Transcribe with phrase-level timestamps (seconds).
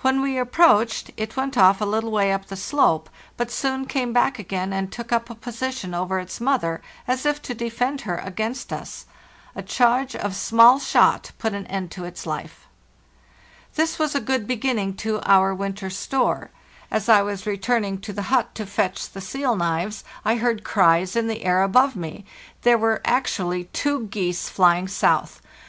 [0.00, 4.12] When we approached, it went off a little way up the slope, but soon came
[4.12, 8.16] back again and took up a position over its mother, as if to defend her
[8.16, 9.06] against us.
[9.54, 12.66] A charge of small shot put an end to its life.
[13.76, 16.50] This was a good beginning to our winter store.
[16.90, 19.54] As LAND AT LAST 393 I was returning to the hut to fetch the seal
[19.54, 22.24] knives, I heard cries in the air above me.
[22.62, 25.40] 'There were actually two geese flying south!